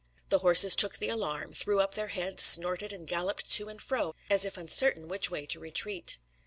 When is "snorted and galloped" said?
2.41-3.51